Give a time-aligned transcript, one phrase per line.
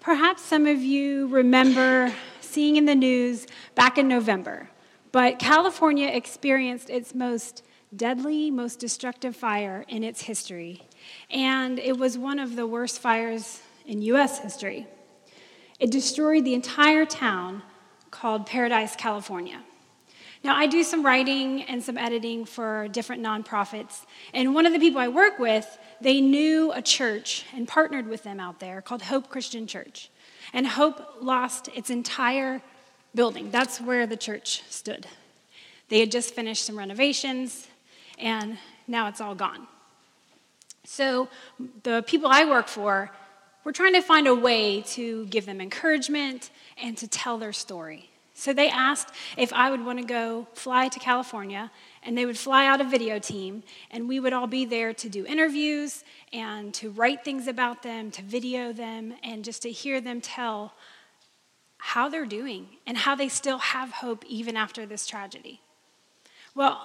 [0.00, 2.10] Perhaps some of you remember
[2.40, 4.70] seeing in the news back in November,
[5.12, 7.62] but California experienced its most
[7.94, 10.88] deadly, most destructive fire in its history,
[11.30, 14.38] and it was one of the worst fires in U.S.
[14.38, 14.86] history.
[15.78, 17.62] It destroyed the entire town
[18.10, 19.62] called Paradise, California.
[20.42, 24.78] Now, I do some writing and some editing for different nonprofits, and one of the
[24.78, 29.02] people I work with, they knew a church and partnered with them out there called
[29.02, 30.08] Hope Christian Church.
[30.54, 32.62] And Hope lost its entire
[33.14, 33.50] building.
[33.50, 35.06] That's where the church stood.
[35.90, 37.68] They had just finished some renovations,
[38.18, 38.56] and
[38.88, 39.66] now it's all gone.
[40.84, 41.28] So,
[41.82, 43.10] the people I work for,
[43.62, 46.50] we're trying to find a way to give them encouragement
[46.82, 48.09] and to tell their story.
[48.40, 51.70] So they asked if I would want to go fly to California,
[52.02, 55.10] and they would fly out a video team, and we would all be there to
[55.10, 60.00] do interviews and to write things about them, to video them, and just to hear
[60.00, 60.72] them tell
[61.76, 65.60] how they're doing and how they still have hope even after this tragedy.
[66.54, 66.80] Well,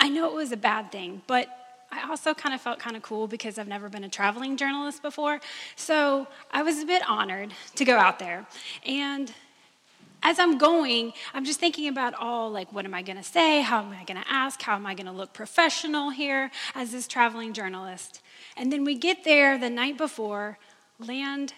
[0.00, 1.46] I know it was a bad thing, but
[1.92, 5.00] I also kind of felt kind of cool because I've never been a traveling journalist
[5.00, 5.38] before.
[5.76, 8.48] So I was a bit honored to go out there.
[8.84, 9.32] And
[10.28, 13.62] as I'm going, I'm just thinking about all like, what am I going to say?
[13.62, 14.60] How am I going to ask?
[14.60, 18.20] How am I going to look professional here as this traveling journalist?
[18.54, 20.58] And then we get there the night before,
[20.98, 21.54] land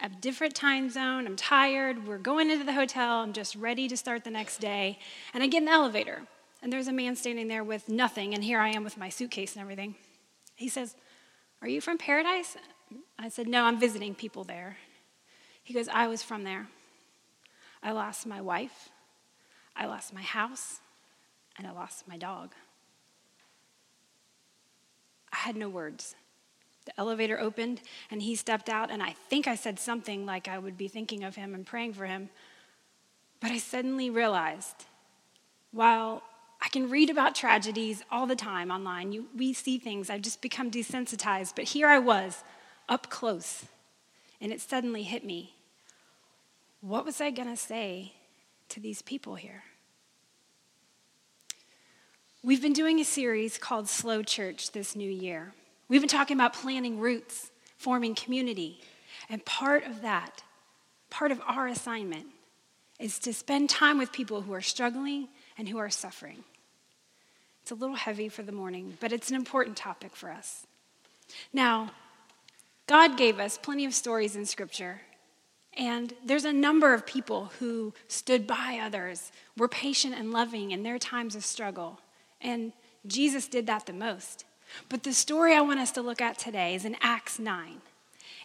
[0.00, 1.24] a different time zone.
[1.24, 2.04] I'm tired.
[2.04, 3.20] We're going into the hotel.
[3.20, 4.98] I'm just ready to start the next day.
[5.32, 6.22] And I get in the elevator,
[6.64, 8.34] and there's a man standing there with nothing.
[8.34, 9.94] And here I am with my suitcase and everything.
[10.56, 10.96] He says,
[11.62, 12.56] Are you from Paradise?
[13.20, 14.78] I said, No, I'm visiting people there.
[15.62, 16.66] He goes, I was from there.
[17.84, 18.88] I lost my wife,
[19.76, 20.80] I lost my house,
[21.58, 22.54] and I lost my dog.
[25.30, 26.14] I had no words.
[26.86, 30.58] The elevator opened and he stepped out, and I think I said something like I
[30.58, 32.30] would be thinking of him and praying for him.
[33.40, 34.86] But I suddenly realized
[35.70, 36.22] while
[36.62, 40.40] I can read about tragedies all the time online, you, we see things, I've just
[40.40, 42.42] become desensitized, but here I was
[42.88, 43.66] up close,
[44.40, 45.54] and it suddenly hit me
[46.84, 48.12] what was I going to say
[48.68, 49.62] to these people here?
[52.42, 55.54] We've been doing a series called Slow Church this new year.
[55.88, 58.82] We've been talking about planting roots, forming community.
[59.30, 60.42] And part of that,
[61.08, 62.26] part of our assignment,
[63.00, 66.44] is to spend time with people who are struggling and who are suffering.
[67.62, 70.66] It's a little heavy for the morning, but it's an important topic for us.
[71.50, 71.92] Now,
[72.86, 75.00] God gave us plenty of stories in Scripture
[75.76, 80.82] and there's a number of people who stood by others, were patient and loving in
[80.82, 82.00] their times of struggle.
[82.40, 82.72] And
[83.06, 84.44] Jesus did that the most.
[84.88, 87.80] But the story I want us to look at today is in Acts 9.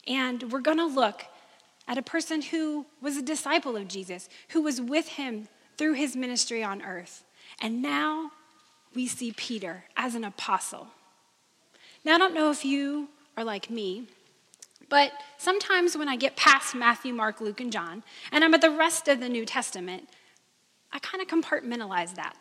[0.07, 1.25] And we're going to look
[1.87, 5.47] at a person who was a disciple of Jesus, who was with him
[5.77, 7.23] through his ministry on earth.
[7.61, 8.31] And now
[8.93, 10.87] we see Peter as an apostle.
[12.03, 14.07] Now, I don't know if you are like me,
[14.89, 18.71] but sometimes when I get past Matthew, Mark, Luke, and John, and I'm at the
[18.71, 20.09] rest of the New Testament,
[20.91, 22.35] I kind of compartmentalize that.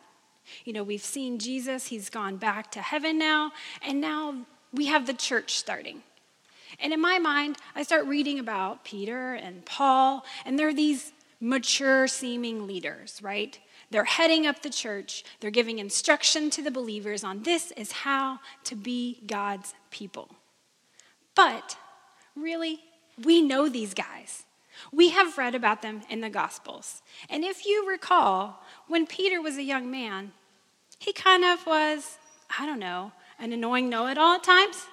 [0.65, 3.51] You know, we've seen Jesus, he's gone back to heaven now,
[3.81, 6.01] and now we have the church starting.
[6.79, 12.07] And in my mind, I start reading about Peter and Paul, and they're these mature
[12.07, 13.59] seeming leaders, right?
[13.91, 18.39] They're heading up the church, they're giving instruction to the believers on this is how
[18.65, 20.29] to be God's people.
[21.35, 21.77] But
[22.35, 22.79] Really?
[23.23, 24.43] We know these guys.
[24.91, 27.01] We have read about them in the Gospels.
[27.29, 30.31] And if you recall, when Peter was a young man,
[30.99, 32.17] he kind of was,
[32.57, 34.85] I don't know, an annoying know it all at times,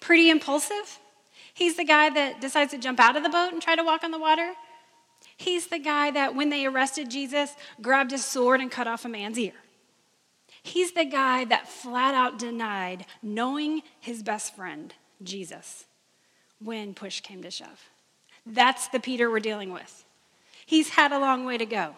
[0.00, 0.98] pretty impulsive.
[1.54, 4.04] He's the guy that decides to jump out of the boat and try to walk
[4.04, 4.52] on the water.
[5.36, 9.08] He's the guy that, when they arrested Jesus, grabbed his sword and cut off a
[9.08, 9.52] man's ear.
[10.62, 15.86] He's the guy that flat out denied knowing his best friend, Jesus
[16.64, 17.90] when push came to shove.
[18.46, 20.04] That's the Peter we're dealing with.
[20.66, 21.94] He's had a long way to go.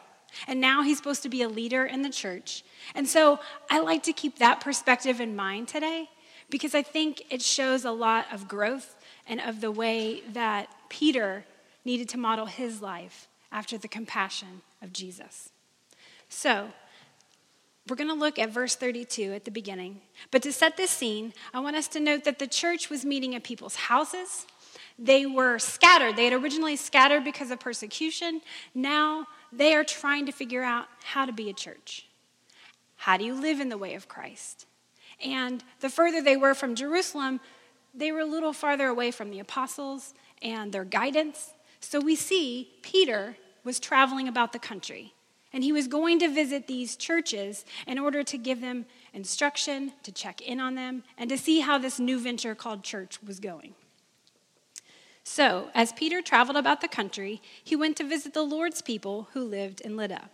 [0.48, 2.64] And now he's supposed to be a leader in the church.
[2.94, 3.38] And so
[3.70, 6.08] I like to keep that perspective in mind today
[6.50, 8.96] because I think it shows a lot of growth
[9.26, 11.44] and of the way that Peter
[11.84, 15.50] needed to model his life after the compassion of Jesus.
[16.28, 16.68] So,
[17.86, 20.00] we're going to look at verse 32 at the beginning.
[20.30, 23.34] But to set this scene, I want us to note that the church was meeting
[23.34, 24.46] at people's houses,
[24.98, 26.16] they were scattered.
[26.16, 28.40] They had originally scattered because of persecution.
[28.74, 32.06] Now they are trying to figure out how to be a church.
[32.96, 34.66] How do you live in the way of Christ?
[35.24, 37.40] And the further they were from Jerusalem,
[37.94, 41.52] they were a little farther away from the apostles and their guidance.
[41.80, 45.14] So we see Peter was traveling about the country,
[45.52, 50.12] and he was going to visit these churches in order to give them instruction, to
[50.12, 53.74] check in on them, and to see how this new venture called church was going.
[55.24, 59.42] So, as Peter traveled about the country, he went to visit the Lord's people who
[59.42, 60.28] lived in Lydda.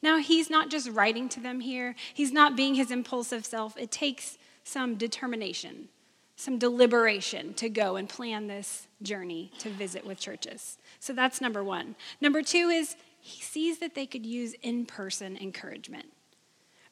[0.00, 3.76] Now, he's not just writing to them here, he's not being his impulsive self.
[3.76, 5.88] It takes some determination,
[6.36, 10.78] some deliberation to go and plan this journey to visit with churches.
[11.00, 11.96] So that's number one.
[12.20, 16.06] Number two is he sees that they could use in person encouragement.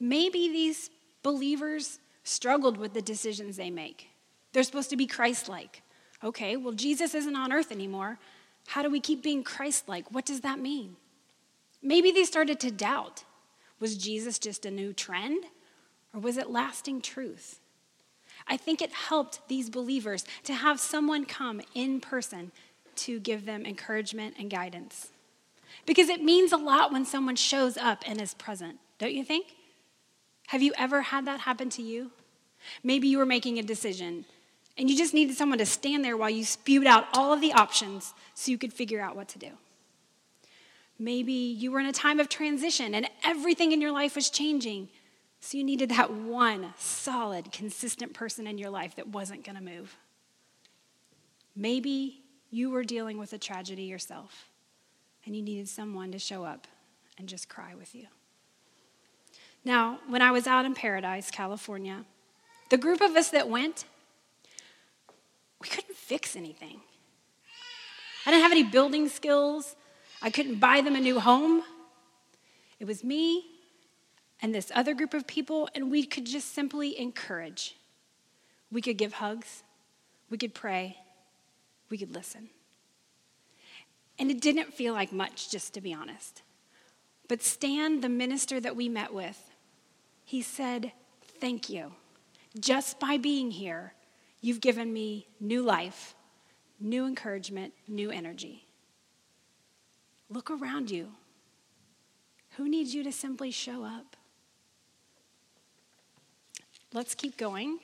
[0.00, 0.90] Maybe these
[1.22, 4.08] believers struggled with the decisions they make.
[4.52, 5.83] They're supposed to be Christ like.
[6.24, 8.18] Okay, well, Jesus isn't on earth anymore.
[8.66, 10.10] How do we keep being Christ like?
[10.10, 10.96] What does that mean?
[11.82, 13.24] Maybe they started to doubt
[13.80, 15.44] was Jesus just a new trend
[16.14, 17.60] or was it lasting truth?
[18.46, 22.52] I think it helped these believers to have someone come in person
[22.96, 25.10] to give them encouragement and guidance.
[25.84, 29.54] Because it means a lot when someone shows up and is present, don't you think?
[30.46, 32.12] Have you ever had that happen to you?
[32.82, 34.24] Maybe you were making a decision
[34.76, 37.52] and you just needed someone to stand there while you spewed out all of the
[37.52, 39.50] options so you could figure out what to do.
[40.98, 44.88] Maybe you were in a time of transition and everything in your life was changing.
[45.40, 49.62] So you needed that one solid, consistent person in your life that wasn't going to
[49.62, 49.96] move.
[51.56, 54.48] Maybe you were dealing with a tragedy yourself
[55.26, 56.66] and you needed someone to show up
[57.18, 58.06] and just cry with you.
[59.64, 62.04] Now, when I was out in Paradise, California,
[62.70, 63.84] the group of us that went,
[65.60, 66.80] we couldn't fix anything.
[68.26, 69.76] I didn't have any building skills.
[70.22, 71.62] I couldn't buy them a new home.
[72.80, 73.44] It was me
[74.40, 77.76] and this other group of people, and we could just simply encourage.
[78.70, 79.62] We could give hugs,
[80.28, 80.98] we could pray,
[81.90, 82.50] we could listen.
[84.18, 86.42] And it didn't feel like much, just to be honest.
[87.28, 89.50] But Stan, the minister that we met with,
[90.24, 90.92] he said,
[91.40, 91.92] Thank you.
[92.58, 93.92] Just by being here,
[94.44, 96.14] You've given me new life,
[96.78, 98.66] new encouragement, new energy.
[100.28, 101.12] Look around you.
[102.58, 104.16] Who needs you to simply show up?
[106.92, 107.78] Let's keep going.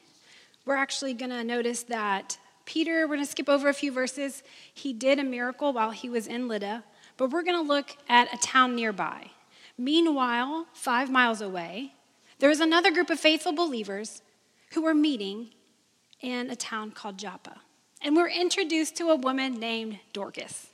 [0.67, 2.37] We're actually going to notice that
[2.67, 4.43] Peter, we're going to skip over a few verses.
[4.75, 6.85] He did a miracle while he was in Lydda,
[7.17, 9.31] but we're going to look at a town nearby.
[9.79, 11.95] Meanwhile, five miles away,
[12.39, 14.21] there was another group of faithful believers
[14.75, 15.53] who were meeting
[16.21, 17.61] in a town called Joppa.
[18.03, 20.69] And we're introduced to a woman named Dorcas.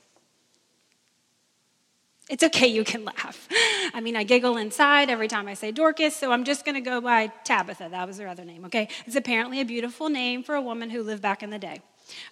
[2.29, 3.47] It's okay, you can laugh.
[3.93, 6.81] I mean, I giggle inside every time I say Dorcas, so I'm just going to
[6.81, 7.87] go by Tabitha.
[7.89, 8.89] That was her other name, okay?
[9.05, 11.81] It's apparently a beautiful name for a woman who lived back in the day.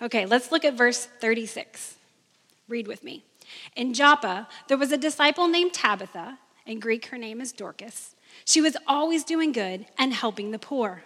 [0.02, 1.96] Okay, let's look at verse 36.
[2.68, 3.24] Read with me.
[3.76, 6.40] In Joppa, there was a disciple named Tabitha.
[6.66, 8.16] In Greek, her name is Dorcas.
[8.44, 11.04] She was always doing good and helping the poor.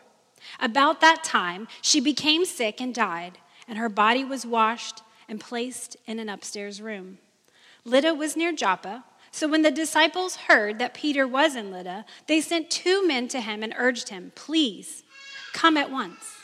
[0.60, 3.38] About that time, she became sick and died,
[3.68, 7.20] and her body was washed and placed in an upstairs room.
[7.86, 12.42] Lydda was near Joppa, so when the disciples heard that Peter was in Lydda, they
[12.42, 15.04] sent two men to him and urged him, Please,
[15.54, 16.38] come at once.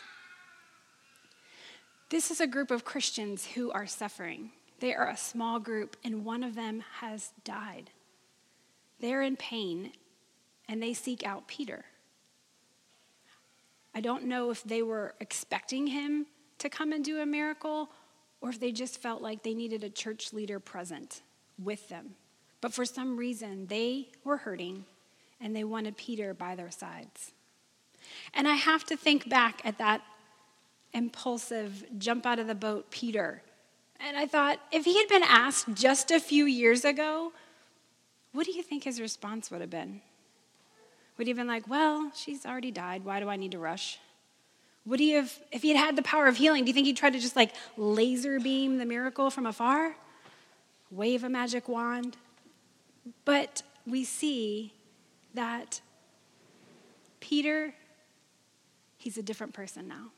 [2.10, 4.52] This is a group of Christians who are suffering.
[4.80, 7.90] They are a small group, and one of them has died.
[9.00, 9.94] They're in pain,
[10.70, 11.86] and they seek out Peter.
[13.96, 16.26] I don't know if they were expecting him
[16.60, 17.90] to come and do a miracle
[18.42, 21.22] or if they just felt like they needed a church leader present
[21.58, 22.16] with them.
[22.60, 24.86] But for some reason, they were hurting
[25.40, 27.32] and they wanted Peter by their sides.
[28.34, 30.02] And I have to think back at that
[30.94, 33.42] impulsive jump out of the boat Peter.
[34.00, 37.32] And I thought, if he had been asked just a few years ago,
[38.34, 40.02] what do you think his response would have been?
[41.18, 43.06] Would he have been like, well, she's already died.
[43.06, 44.00] Why do I need to rush?
[44.86, 46.98] Would he have, if he had had the power of healing, do you think he'd
[46.98, 49.96] try to just like laser beam the miracle from afar?
[50.92, 52.18] Wave a magic wand?
[53.24, 54.74] But we see
[55.34, 55.82] that
[57.20, 57.74] Peter,
[58.98, 60.12] he's a different person now.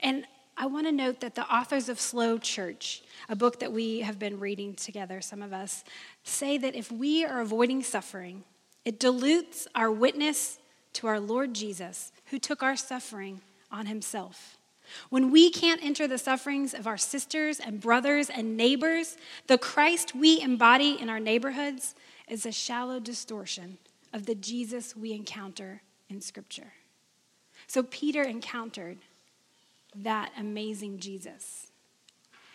[0.00, 0.24] And
[0.56, 4.18] I want to note that the authors of Slow Church, a book that we have
[4.18, 5.84] been reading together, some of us,
[6.24, 8.42] say that if we are avoiding suffering,
[8.84, 10.58] it dilutes our witness
[10.94, 14.58] to our Lord Jesus, who took our suffering on himself.
[15.10, 19.16] When we can't enter the sufferings of our sisters and brothers and neighbors,
[19.46, 21.94] the Christ we embody in our neighborhoods
[22.26, 23.78] is a shallow distortion
[24.12, 26.72] of the Jesus we encounter in Scripture.
[27.66, 28.98] So Peter encountered
[29.94, 31.66] that amazing Jesus.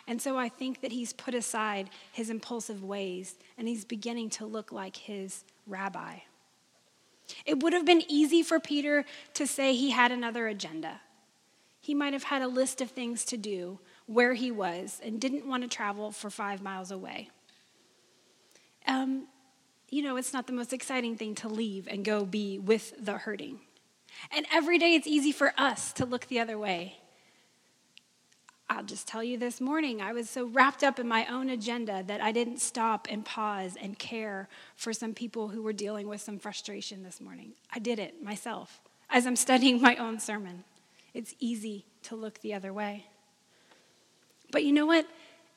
[0.08, 4.46] And so I think that he's put aside his impulsive ways and he's beginning to
[4.46, 6.20] look like his rabbi.
[7.46, 11.02] It would have been easy for Peter to say he had another agenda.
[11.80, 15.48] He might have had a list of things to do where he was and didn't
[15.48, 17.30] want to travel for five miles away.
[18.88, 19.28] Um,
[19.90, 23.14] you know, it's not the most exciting thing to leave and go be with the
[23.14, 23.60] hurting.
[24.32, 27.00] And every day it's easy for us to look the other way.
[28.74, 32.04] I'll just tell you this morning, I was so wrapped up in my own agenda
[32.08, 36.22] that I didn't stop and pause and care for some people who were dealing with
[36.22, 37.54] some frustration this morning.
[37.72, 40.64] I did it myself as I'm studying my own sermon.
[41.14, 43.06] It's easy to look the other way.
[44.52, 45.06] But you know what?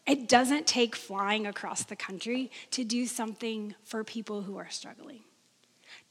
[0.07, 5.21] It doesn't take flying across the country to do something for people who are struggling.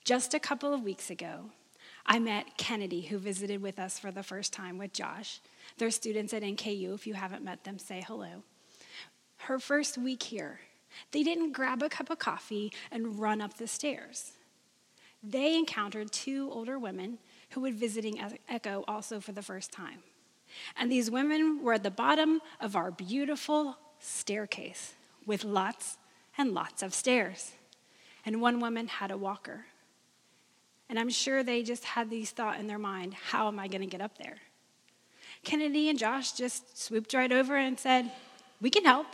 [0.03, 1.51] Just a couple of weeks ago,
[2.05, 5.39] I met Kennedy, who visited with us for the first time with Josh.
[5.77, 6.93] They're students at NKU.
[6.93, 8.43] If you haven't met them, say hello.
[9.37, 10.59] Her first week here,
[11.11, 14.33] they didn't grab a cup of coffee and run up the stairs.
[15.23, 17.17] They encountered two older women
[17.49, 19.99] who were visiting Echo also for the first time.
[20.77, 24.93] And these women were at the bottom of our beautiful staircase
[25.25, 25.97] with lots
[26.37, 27.53] and lots of stairs.
[28.25, 29.65] And one woman had a walker.
[30.89, 33.81] And I'm sure they just had these thoughts in their mind how am I going
[33.81, 34.37] to get up there?
[35.43, 38.11] Kennedy and Josh just swooped right over and said,
[38.61, 39.07] We can help.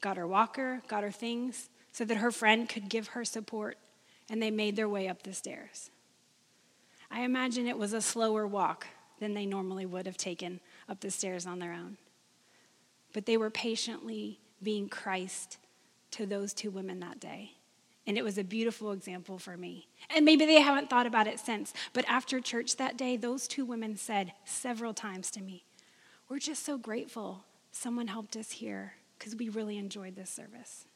[0.00, 3.76] Got her walker, got her things so that her friend could give her support,
[4.30, 5.90] and they made their way up the stairs.
[7.10, 8.86] I imagine it was a slower walk
[9.18, 11.96] than they normally would have taken up the stairs on their own.
[13.12, 15.56] But they were patiently being Christ
[16.12, 17.52] to those two women that day.
[18.08, 19.86] And it was a beautiful example for me.
[20.08, 23.66] And maybe they haven't thought about it since, but after church that day, those two
[23.66, 25.64] women said several times to me,
[26.26, 30.86] We're just so grateful someone helped us here because we really enjoyed this service.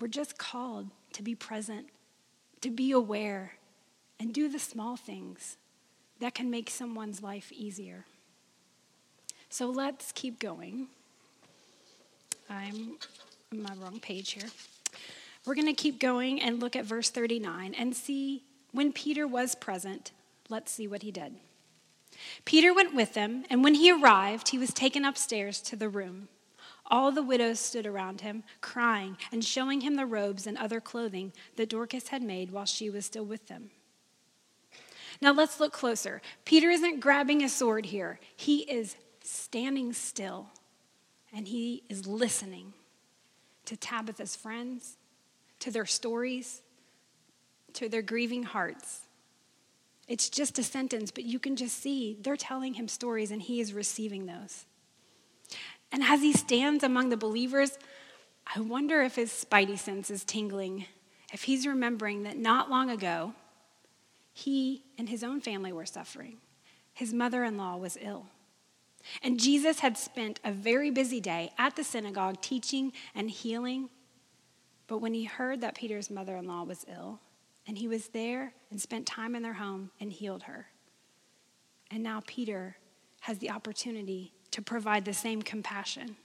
[0.00, 1.88] We're just called to be present,
[2.62, 3.52] to be aware,
[4.18, 5.58] and do the small things
[6.20, 8.06] that can make someone's life easier.
[9.50, 10.86] So let's keep going.
[12.48, 12.96] I'm
[13.52, 14.48] on my wrong page here.
[15.46, 19.54] We're going to keep going and look at verse 39 and see when Peter was
[19.54, 20.12] present.
[20.48, 21.34] Let's see what he did.
[22.44, 26.28] Peter went with them, and when he arrived, he was taken upstairs to the room.
[26.86, 31.32] All the widows stood around him, crying and showing him the robes and other clothing
[31.56, 33.70] that Dorcas had made while she was still with them.
[35.20, 36.20] Now let's look closer.
[36.44, 40.48] Peter isn't grabbing a sword here, he is standing still
[41.32, 42.74] and he is listening
[43.64, 44.98] to Tabitha's friends,
[45.64, 46.60] to their stories,
[47.72, 49.00] to their grieving hearts.
[50.06, 53.60] It's just a sentence, but you can just see they're telling him stories and he
[53.60, 54.66] is receiving those.
[55.90, 57.78] And as he stands among the believers,
[58.54, 60.84] I wonder if his spidey sense is tingling,
[61.32, 63.32] if he's remembering that not long ago,
[64.34, 66.36] he and his own family were suffering.
[66.92, 68.26] His mother in law was ill.
[69.22, 73.88] And Jesus had spent a very busy day at the synagogue teaching and healing.
[74.86, 77.20] But when he heard that Peter's mother in law was ill,
[77.66, 80.66] and he was there and spent time in their home and healed her.
[81.90, 82.76] And now Peter
[83.20, 86.16] has the opportunity to provide the same compassion.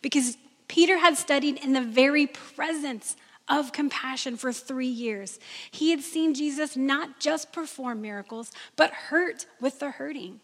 [0.00, 3.16] Because Peter had studied in the very presence
[3.48, 5.38] of compassion for three years.
[5.70, 10.40] He had seen Jesus not just perform miracles, but hurt with the hurting.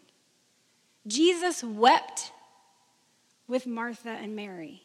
[1.07, 2.31] Jesus wept
[3.47, 4.83] with Martha and Mary,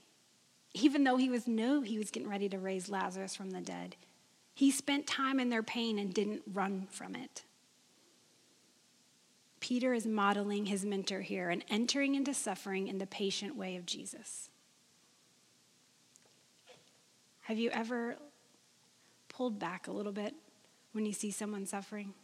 [0.75, 3.97] even though he was knew he was getting ready to raise Lazarus from the dead.
[4.52, 7.45] He spent time in their pain and didn't run from it.
[9.61, 13.87] Peter is modeling his mentor here and entering into suffering in the patient way of
[13.87, 14.50] Jesus.
[17.43, 18.16] Have you ever
[19.28, 20.35] pulled back a little bit
[20.93, 22.14] when you see someone suffering?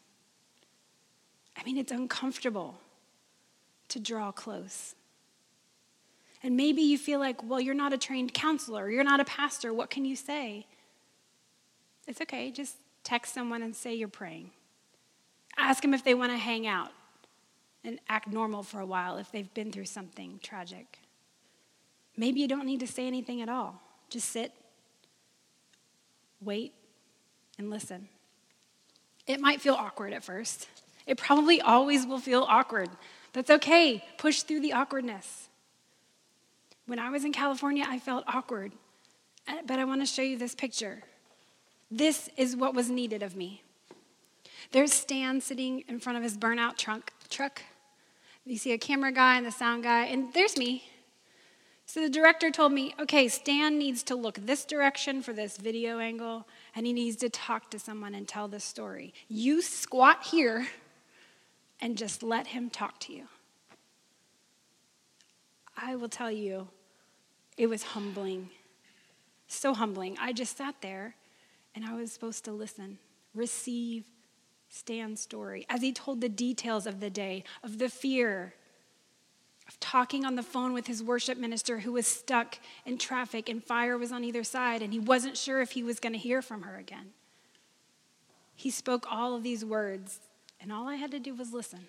[1.57, 2.79] I mean, it's uncomfortable
[3.89, 4.95] to draw close.
[6.43, 9.75] And maybe you feel like, well, you're not a trained counselor, you're not a pastor,
[9.75, 10.67] what can you say?
[12.07, 14.51] It's okay, just text someone and say you're praying.
[15.59, 16.93] Ask them if they want to hang out
[17.85, 20.99] and act normal for a while if they've been through something tragic.
[22.17, 23.81] Maybe you don't need to say anything at all.
[24.09, 24.53] Just sit
[26.41, 26.73] wait,
[27.59, 28.09] and listen.
[29.27, 30.69] It might feel awkward at first.
[31.07, 32.89] It probably always will feel awkward.
[33.33, 34.05] That's okay.
[34.19, 35.49] Push through the awkwardness.
[36.91, 38.73] When I was in California, I felt awkward,
[39.47, 41.05] uh, but I want to show you this picture.
[41.89, 43.63] This is what was needed of me.
[44.73, 47.63] There's Stan sitting in front of his burnout trunk, truck.
[48.45, 50.83] You see a camera guy and the sound guy, and there's me
[51.87, 56.01] So the director told me, okay, Stan needs to look this direction for this video
[56.01, 59.15] angle, and he needs to talk to someone and tell this story.
[59.29, 60.67] You squat here
[61.81, 63.29] and just let him talk to you.
[65.77, 66.67] I will tell you,
[67.61, 68.49] it was humbling.
[69.47, 70.17] So humbling.
[70.19, 71.15] I just sat there
[71.75, 72.97] and I was supposed to listen,
[73.35, 74.07] receive
[74.71, 78.55] Stan's story as he told the details of the day, of the fear,
[79.69, 83.63] of talking on the phone with his worship minister who was stuck in traffic and
[83.63, 86.41] fire was on either side and he wasn't sure if he was going to hear
[86.41, 87.11] from her again.
[88.55, 90.21] He spoke all of these words,
[90.63, 91.89] and all I had to do was listen.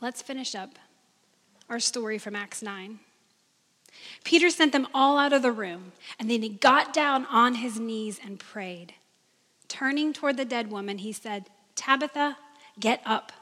[0.00, 0.78] Let's finish up
[1.70, 2.98] our story from Acts 9.
[4.24, 7.78] Peter sent them all out of the room, and then he got down on his
[7.78, 8.94] knees and prayed.
[9.68, 11.46] Turning toward the dead woman, he said,
[11.76, 12.36] Tabitha,
[12.78, 13.32] get up.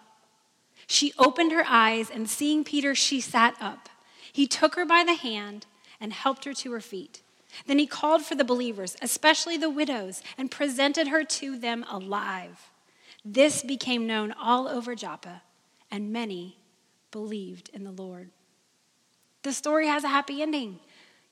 [0.87, 3.88] She opened her eyes, and seeing Peter, she sat up.
[4.30, 5.66] He took her by the hand
[6.00, 7.23] and helped her to her feet.
[7.66, 12.70] Then he called for the believers, especially the widows, and presented her to them alive.
[13.25, 15.42] This became known all over Joppa,
[15.90, 16.58] and many
[17.10, 18.30] believed in the Lord.
[19.42, 20.80] The story has a happy ending.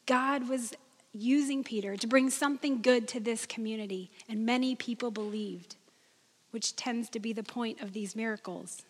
[0.07, 0.73] God was
[1.13, 5.77] using Peter to bring something good to this community, and many people believed,
[6.51, 8.83] which tends to be the point of these miracles.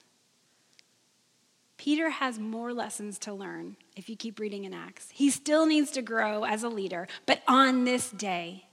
[1.79, 5.09] Peter has more lessons to learn if you keep reading in Acts.
[5.13, 8.67] He still needs to grow as a leader, but on this day,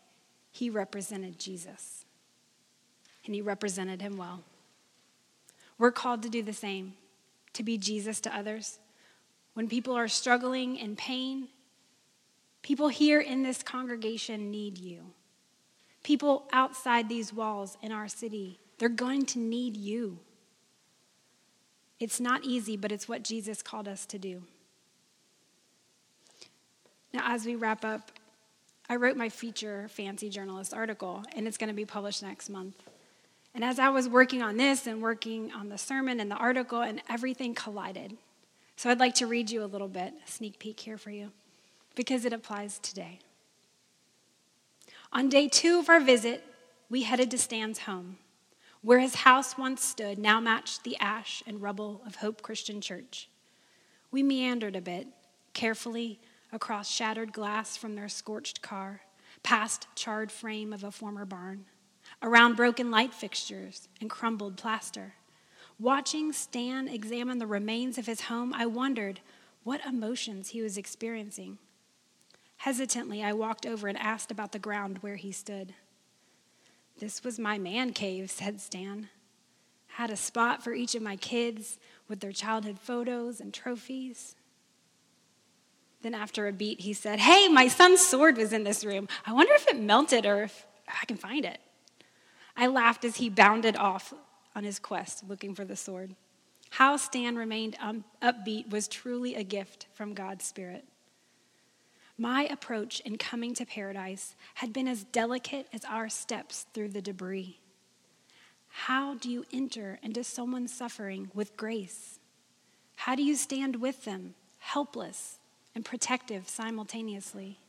[0.52, 2.06] he represented Jesus.
[3.26, 4.44] And he represented him well.
[5.78, 6.94] We're called to do the same,
[7.54, 8.80] to be Jesus to others.
[9.54, 11.48] When people are struggling in pain,
[12.62, 15.12] people here in this congregation need you.
[16.04, 20.20] People outside these walls in our city, they're going to need you.
[22.00, 24.44] It's not easy, but it's what Jesus called us to do.
[27.14, 28.12] Now, as we wrap up,
[28.90, 32.76] I wrote my feature fancy journalist article, and it's going to be published next month.
[33.54, 36.82] And as I was working on this and working on the sermon and the article,
[36.82, 38.18] and everything collided.
[38.76, 41.32] So I'd like to read you a little bit, a sneak peek here for you,
[41.96, 43.20] because it applies today.
[45.12, 46.44] On day two of our visit,
[46.90, 48.18] we headed to Stan's home.
[48.82, 53.30] Where his house once stood now matched the ash and rubble of Hope Christian Church.
[54.12, 55.08] We meandered a bit,
[55.54, 56.20] carefully
[56.52, 59.02] across shattered glass from their scorched car,
[59.42, 61.66] past charred frame of a former barn,
[62.24, 65.14] around broken light fixtures and crumbled plaster.
[65.78, 69.20] Watching Stan examine the remains of his home, I wondered
[69.64, 71.58] what emotions he was experiencing.
[72.58, 75.74] Hesitantly, I walked over and asked about the ground where he stood.
[77.00, 79.10] This was my man cave, said Stan.
[79.88, 84.36] Had a spot for each of my kids with their childhood photos and trophies.
[86.02, 89.08] Then, after a beat, he said, Hey, my son's sword was in this room.
[89.26, 91.60] I wonder if it melted or if I can find it.
[92.56, 94.14] I laughed as he bounded off
[94.56, 96.16] on his quest looking for the sword.
[96.72, 100.86] How Stan remained um, upbeat was truly a gift from God's Spirit.
[102.18, 107.02] My approach in coming to paradise had been as delicate as our steps through the
[107.02, 107.60] debris.
[108.70, 112.20] How do you enter into someone's suffering with grace?
[112.96, 115.38] How do you stand with them, helpless
[115.76, 117.60] and protective simultaneously?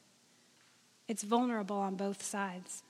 [1.08, 2.82] It's vulnerable on both sides.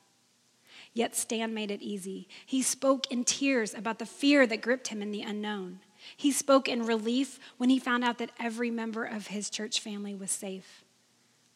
[0.94, 2.28] Yet Stan made it easy.
[2.46, 5.80] He spoke in tears about the fear that gripped him in the unknown.
[6.16, 10.14] He spoke in relief when he found out that every member of his church family
[10.14, 10.84] was safe.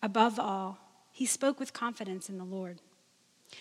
[0.03, 0.79] Above all,
[1.13, 2.79] he spoke with confidence in the Lord.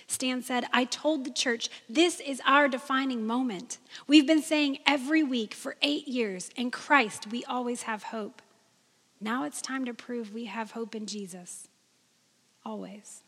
[0.08, 3.78] Stan said, I told the church this is our defining moment.
[4.08, 8.42] We've been saying every week for eight years, in Christ we always have hope.
[9.22, 11.68] Now it's time to prove we have hope in Jesus.
[12.66, 13.22] Always.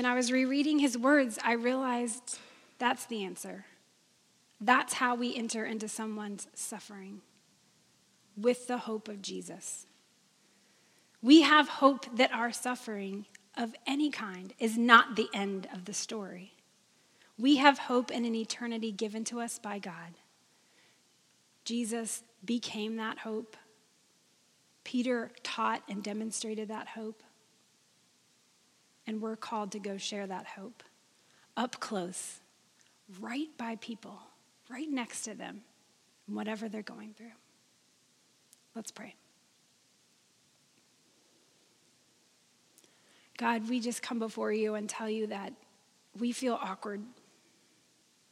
[0.00, 2.38] When I was rereading his words, I realized
[2.78, 3.66] that's the answer.
[4.58, 7.20] That's how we enter into someone's suffering
[8.34, 9.86] with the hope of Jesus.
[11.20, 13.26] We have hope that our suffering
[13.58, 16.54] of any kind is not the end of the story.
[17.38, 20.14] We have hope in an eternity given to us by God.
[21.66, 23.54] Jesus became that hope.
[24.82, 27.22] Peter taught and demonstrated that hope.
[29.06, 30.82] And we're called to go share that hope
[31.56, 32.40] up close,
[33.20, 34.18] right by people,
[34.70, 35.62] right next to them,
[36.26, 37.32] whatever they're going through.
[38.74, 39.14] Let's pray.
[43.36, 45.52] God, we just come before you and tell you that
[46.18, 47.02] we feel awkward.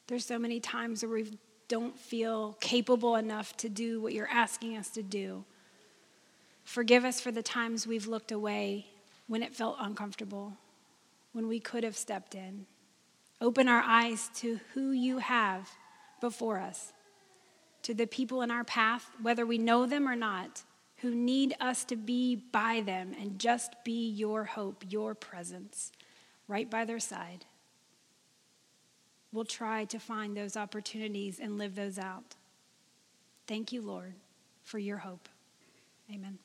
[0.06, 1.36] There's so many times where we've
[1.68, 5.44] don't feel capable enough to do what you're asking us to do.
[6.64, 8.86] Forgive us for the times we've looked away
[9.28, 10.54] when it felt uncomfortable,
[11.32, 12.66] when we could have stepped in.
[13.40, 15.70] Open our eyes to who you have
[16.20, 16.92] before us,
[17.82, 20.64] to the people in our path, whether we know them or not,
[20.96, 25.92] who need us to be by them and just be your hope, your presence,
[26.48, 27.44] right by their side.
[29.30, 32.34] We'll try to find those opportunities and live those out.
[33.46, 34.14] Thank you, Lord,
[34.64, 35.28] for your hope.
[36.12, 36.38] Amen.